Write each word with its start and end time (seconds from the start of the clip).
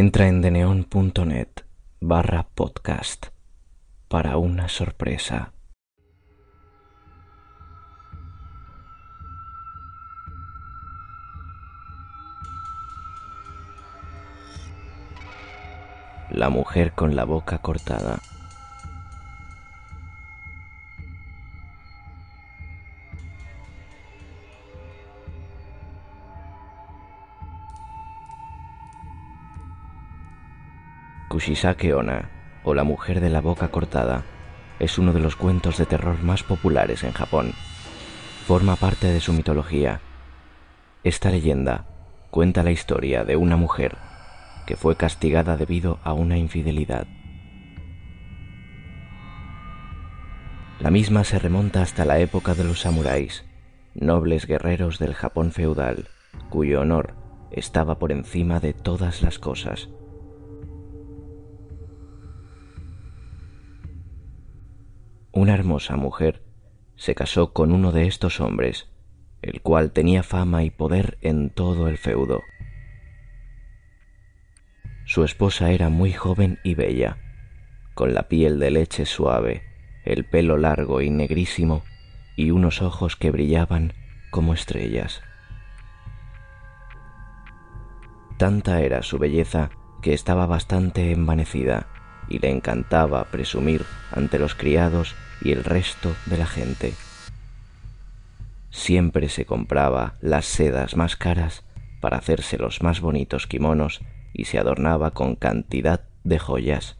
Entra 0.00 0.28
en 0.28 0.42
deneon.net 0.42 1.48
barra 1.98 2.46
podcast 2.54 3.26
para 4.06 4.36
una 4.36 4.68
sorpresa. 4.68 5.52
La 16.30 16.48
mujer 16.48 16.92
con 16.92 17.16
la 17.16 17.24
boca 17.24 17.58
cortada. 17.58 18.20
Kushisake 31.38 31.94
Onna, 31.94 32.30
o 32.64 32.74
La 32.74 32.82
mujer 32.82 33.20
de 33.20 33.30
la 33.30 33.40
boca 33.40 33.68
cortada, 33.68 34.24
es 34.80 34.98
uno 34.98 35.12
de 35.12 35.20
los 35.20 35.36
cuentos 35.36 35.78
de 35.78 35.86
terror 35.86 36.20
más 36.20 36.42
populares 36.42 37.04
en 37.04 37.12
Japón. 37.12 37.52
Forma 38.48 38.74
parte 38.74 39.06
de 39.06 39.20
su 39.20 39.32
mitología. 39.32 40.00
Esta 41.04 41.30
leyenda 41.30 41.86
cuenta 42.32 42.64
la 42.64 42.72
historia 42.72 43.22
de 43.22 43.36
una 43.36 43.56
mujer 43.56 43.96
que 44.66 44.74
fue 44.74 44.96
castigada 44.96 45.56
debido 45.56 46.00
a 46.02 46.12
una 46.12 46.36
infidelidad. 46.36 47.06
La 50.80 50.90
misma 50.90 51.22
se 51.22 51.38
remonta 51.38 51.82
hasta 51.82 52.04
la 52.04 52.18
época 52.18 52.56
de 52.56 52.64
los 52.64 52.80
samuráis, 52.80 53.44
nobles 53.94 54.44
guerreros 54.48 54.98
del 54.98 55.14
Japón 55.14 55.52
feudal, 55.52 56.08
cuyo 56.50 56.80
honor 56.80 57.14
estaba 57.52 58.00
por 58.00 58.10
encima 58.10 58.58
de 58.58 58.72
todas 58.72 59.22
las 59.22 59.38
cosas. 59.38 59.88
Una 65.38 65.54
hermosa 65.54 65.94
mujer 65.94 66.42
se 66.96 67.14
casó 67.14 67.52
con 67.52 67.70
uno 67.70 67.92
de 67.92 68.08
estos 68.08 68.40
hombres, 68.40 68.88
el 69.40 69.60
cual 69.62 69.92
tenía 69.92 70.24
fama 70.24 70.64
y 70.64 70.70
poder 70.70 71.16
en 71.20 71.50
todo 71.50 71.86
el 71.86 71.96
feudo. 71.96 72.42
Su 75.04 75.22
esposa 75.22 75.70
era 75.70 75.90
muy 75.90 76.12
joven 76.12 76.58
y 76.64 76.74
bella, 76.74 77.18
con 77.94 78.14
la 78.14 78.26
piel 78.26 78.58
de 78.58 78.72
leche 78.72 79.06
suave, 79.06 79.62
el 80.04 80.24
pelo 80.24 80.56
largo 80.56 81.02
y 81.02 81.10
negrísimo 81.10 81.84
y 82.34 82.50
unos 82.50 82.82
ojos 82.82 83.14
que 83.14 83.30
brillaban 83.30 83.92
como 84.32 84.54
estrellas. 84.54 85.22
Tanta 88.38 88.82
era 88.82 89.02
su 89.02 89.18
belleza 89.20 89.70
que 90.02 90.14
estaba 90.14 90.46
bastante 90.46 91.12
envanecida 91.12 91.86
y 92.28 92.38
le 92.38 92.50
encantaba 92.50 93.24
presumir 93.24 93.84
ante 94.10 94.38
los 94.38 94.54
criados 94.54 95.14
y 95.40 95.52
el 95.52 95.64
resto 95.64 96.14
de 96.26 96.38
la 96.38 96.46
gente. 96.46 96.94
Siempre 98.70 99.28
se 99.28 99.44
compraba 99.44 100.16
las 100.20 100.44
sedas 100.46 100.96
más 100.96 101.16
caras 101.16 101.64
para 102.00 102.18
hacerse 102.18 102.58
los 102.58 102.82
más 102.82 103.00
bonitos 103.00 103.46
kimonos 103.46 104.00
y 104.32 104.44
se 104.44 104.58
adornaba 104.58 105.12
con 105.12 105.36
cantidad 105.36 106.04
de 106.24 106.38
joyas. 106.38 106.96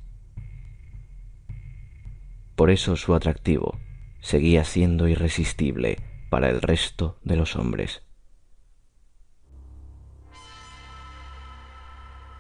Por 2.57 2.71
eso 2.71 2.97
su 2.97 3.15
atractivo 3.15 3.79
seguía 4.21 4.65
siendo 4.65 5.07
irresistible 5.07 5.99
para 6.31 6.51
el 6.51 6.61
resto 6.61 7.19
de 7.23 7.37
los 7.37 7.55
hombres. 7.55 8.03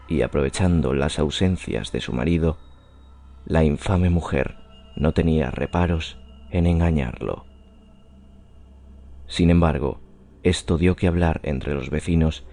Y 0.08 0.22
aprovechando 0.22 0.94
las 0.94 1.18
ausencias 1.18 1.92
de 1.92 2.00
su 2.00 2.12
marido, 2.12 2.58
la 3.48 3.64
infame 3.64 4.10
mujer 4.10 4.56
no 4.94 5.12
tenía 5.12 5.50
reparos 5.50 6.18
en 6.50 6.66
engañarlo. 6.66 7.46
Sin 9.26 9.48
embargo, 9.48 10.00
esto 10.42 10.76
dio 10.76 10.96
que 10.96 11.06
hablar 11.06 11.40
entre 11.44 11.72
los 11.72 11.88
vecinos 11.88 12.44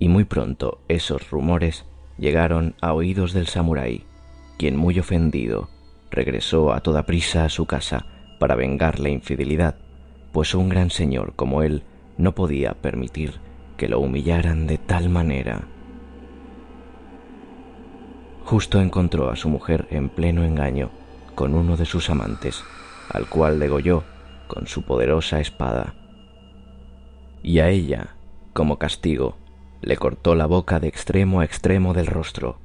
y 0.00 0.08
muy 0.08 0.24
pronto 0.24 0.80
esos 0.88 1.30
rumores 1.30 1.86
llegaron 2.18 2.74
a 2.80 2.94
oídos 2.94 3.32
del 3.32 3.46
samurái, 3.46 4.04
quien 4.58 4.76
muy 4.76 4.98
ofendido 4.98 5.68
regresó 6.10 6.72
a 6.72 6.80
toda 6.80 7.06
prisa 7.06 7.44
a 7.44 7.48
su 7.48 7.66
casa 7.66 8.06
para 8.40 8.56
vengar 8.56 8.98
la 8.98 9.10
infidelidad, 9.10 9.76
pues 10.32 10.56
un 10.56 10.68
gran 10.68 10.90
señor 10.90 11.34
como 11.36 11.62
él 11.62 11.84
no 12.18 12.34
podía 12.34 12.74
permitir 12.74 13.34
que 13.76 13.88
lo 13.88 14.00
humillaran 14.00 14.66
de 14.66 14.78
tal 14.78 15.10
manera. 15.10 15.68
Justo 18.50 18.80
encontró 18.80 19.30
a 19.30 19.36
su 19.36 19.48
mujer 19.48 19.86
en 19.92 20.08
pleno 20.08 20.42
engaño 20.42 20.90
con 21.36 21.54
uno 21.54 21.76
de 21.76 21.86
sus 21.86 22.10
amantes, 22.10 22.64
al 23.08 23.28
cual 23.28 23.60
degolló 23.60 24.02
con 24.48 24.66
su 24.66 24.82
poderosa 24.82 25.38
espada. 25.38 25.94
Y 27.44 27.60
a 27.60 27.68
ella, 27.68 28.16
como 28.52 28.76
castigo, 28.76 29.36
le 29.82 29.96
cortó 29.96 30.34
la 30.34 30.46
boca 30.46 30.80
de 30.80 30.88
extremo 30.88 31.38
a 31.38 31.44
extremo 31.44 31.94
del 31.94 32.08
rostro, 32.08 32.58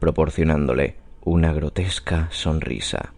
proporcionándole 0.00 0.96
una 1.22 1.52
grotesca 1.52 2.28
sonrisa. 2.30 3.12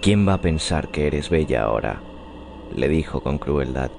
¿Quién 0.00 0.28
va 0.28 0.34
a 0.34 0.40
pensar 0.40 0.92
que 0.92 1.08
eres 1.08 1.30
bella 1.30 1.64
ahora? 1.64 2.00
le 2.76 2.88
dijo 2.88 3.20
con 3.20 3.38
crueldad. 3.38 3.90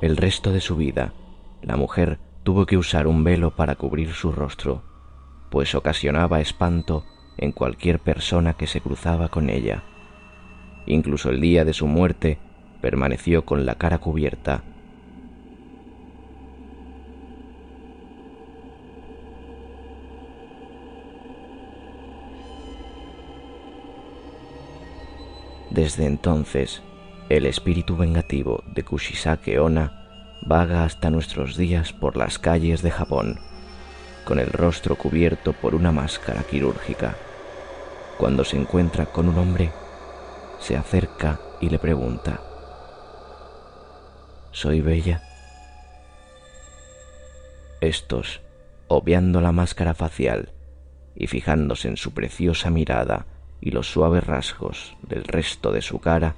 El 0.00 0.16
resto 0.16 0.52
de 0.52 0.60
su 0.60 0.76
vida, 0.76 1.12
la 1.60 1.76
mujer 1.76 2.20
tuvo 2.44 2.66
que 2.66 2.76
usar 2.76 3.08
un 3.08 3.24
velo 3.24 3.56
para 3.56 3.74
cubrir 3.74 4.12
su 4.12 4.30
rostro, 4.30 4.84
pues 5.50 5.74
ocasionaba 5.74 6.40
espanto 6.40 7.04
en 7.36 7.50
cualquier 7.50 7.98
persona 7.98 8.54
que 8.54 8.68
se 8.68 8.80
cruzaba 8.80 9.28
con 9.28 9.50
ella. 9.50 9.82
Incluso 10.86 11.30
el 11.30 11.40
día 11.40 11.64
de 11.64 11.72
su 11.72 11.88
muerte 11.88 12.38
permaneció 12.80 13.44
con 13.44 13.66
la 13.66 13.74
cara 13.74 13.98
cubierta. 13.98 14.62
Desde 25.70 26.06
entonces, 26.06 26.82
el 27.28 27.44
espíritu 27.44 27.96
vengativo 27.96 28.64
de 28.66 28.82
Kushisake 28.84 29.58
Onna 29.58 30.38
vaga 30.40 30.84
hasta 30.84 31.10
nuestros 31.10 31.56
días 31.56 31.92
por 31.92 32.16
las 32.16 32.38
calles 32.38 32.80
de 32.80 32.90
Japón, 32.90 33.38
con 34.24 34.38
el 34.38 34.50
rostro 34.50 34.96
cubierto 34.96 35.52
por 35.52 35.74
una 35.74 35.92
máscara 35.92 36.42
quirúrgica. 36.42 37.16
Cuando 38.16 38.44
se 38.44 38.56
encuentra 38.56 39.06
con 39.06 39.28
un 39.28 39.38
hombre, 39.38 39.72
se 40.58 40.76
acerca 40.76 41.38
y 41.60 41.68
le 41.68 41.78
pregunta, 41.78 42.40
¿Soy 44.50 44.80
bella? 44.80 45.22
Estos, 47.82 48.40
obviando 48.88 49.42
la 49.42 49.52
máscara 49.52 49.92
facial 49.92 50.52
y 51.14 51.26
fijándose 51.26 51.88
en 51.88 51.98
su 51.98 52.12
preciosa 52.12 52.70
mirada 52.70 53.26
y 53.60 53.70
los 53.70 53.92
suaves 53.92 54.24
rasgos 54.24 54.96
del 55.02 55.24
resto 55.24 55.72
de 55.72 55.82
su 55.82 56.00
cara, 56.00 56.34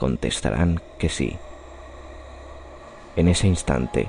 contestarán 0.00 0.80
que 0.98 1.10
sí. 1.10 1.36
En 3.16 3.28
ese 3.28 3.46
instante, 3.46 4.08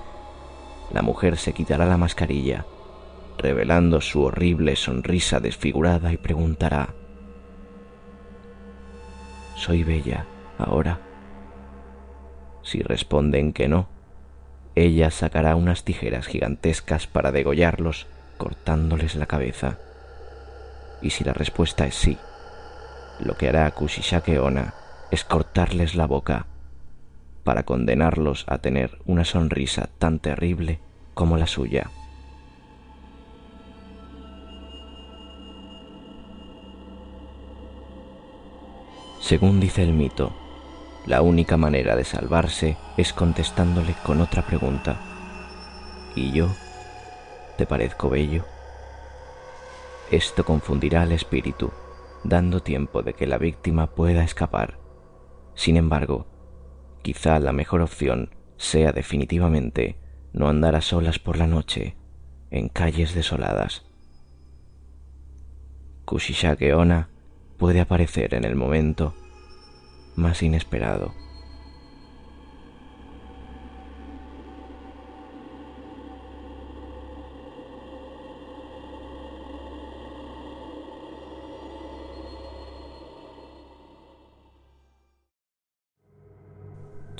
la 0.93 1.01
mujer 1.01 1.35
se 1.35 1.51
quitará 1.51 1.85
la 1.85 1.97
mascarilla, 1.97 2.65
revelando 3.37 3.99
su 3.99 4.23
horrible 4.23 4.77
sonrisa 4.77 5.41
desfigurada 5.41 6.13
y 6.13 6.17
preguntará, 6.17 6.93
¿Soy 9.55 9.83
bella 9.83 10.25
ahora? 10.57 11.01
Si 12.63 12.81
responden 12.81 13.51
que 13.51 13.67
no, 13.67 13.89
ella 14.75 15.11
sacará 15.11 15.57
unas 15.57 15.83
tijeras 15.83 16.25
gigantescas 16.25 17.05
para 17.05 17.33
degollarlos, 17.33 18.07
cortándoles 18.37 19.15
la 19.15 19.25
cabeza. 19.25 19.77
Y 21.01 21.09
si 21.09 21.25
la 21.25 21.33
respuesta 21.33 21.85
es 21.85 21.95
sí, 21.95 22.17
lo 23.19 23.35
que 23.35 23.49
hará 23.49 23.69
Kushishake 23.71 24.39
Onna 24.39 24.73
es 25.11 25.25
cortarles 25.25 25.93
la 25.95 26.07
boca 26.07 26.47
para 27.43 27.63
condenarlos 27.63 28.45
a 28.47 28.59
tener 28.59 28.97
una 29.05 29.25
sonrisa 29.25 29.89
tan 29.99 30.19
terrible 30.19 30.79
como 31.13 31.37
la 31.37 31.47
suya. 31.47 31.91
Según 39.19 39.59
dice 39.59 39.83
el 39.83 39.93
mito, 39.93 40.31
la 41.05 41.21
única 41.21 41.57
manera 41.57 41.95
de 41.95 42.05
salvarse 42.05 42.77
es 42.97 43.11
contestándole 43.13 43.95
con 44.03 44.21
otra 44.21 44.43
pregunta. 44.43 44.97
¿Y 46.15 46.31
yo? 46.31 46.47
¿Te 47.57 47.65
parezco 47.65 48.09
bello? 48.09 48.45
Esto 50.09 50.43
confundirá 50.43 51.03
al 51.03 51.11
espíritu, 51.11 51.71
dando 52.23 52.61
tiempo 52.61 53.01
de 53.03 53.13
que 53.13 53.27
la 53.27 53.37
víctima 53.37 53.87
pueda 53.87 54.23
escapar 54.23 54.80
sin 55.55 55.77
embargo, 55.77 56.27
quizá 57.01 57.39
la 57.39 57.51
mejor 57.51 57.81
opción 57.81 58.35
sea 58.57 58.91
definitivamente 58.91 59.97
no 60.33 60.47
andar 60.47 60.75
a 60.75 60.81
solas 60.81 61.19
por 61.19 61.37
la 61.37 61.47
noche 61.47 61.95
en 62.51 62.69
calles 62.69 63.13
desoladas. 63.13 63.83
Kushishake 66.05 66.73
Ona 66.73 67.09
puede 67.57 67.79
aparecer 67.79 68.33
en 68.33 68.43
el 68.43 68.55
momento 68.55 69.15
más 70.15 70.43
inesperado. 70.43 71.13